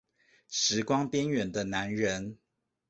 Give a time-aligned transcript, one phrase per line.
[0.47, 2.39] 時光邊緣的男人